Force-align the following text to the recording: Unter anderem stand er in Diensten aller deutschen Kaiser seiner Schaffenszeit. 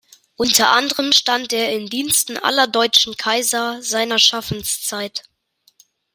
Unter 0.35 0.69
anderem 0.71 1.11
stand 1.11 1.53
er 1.53 1.71
in 1.75 1.85
Diensten 1.85 2.35
aller 2.35 2.65
deutschen 2.65 3.17
Kaiser 3.17 3.83
seiner 3.83 4.17
Schaffenszeit. 4.17 5.29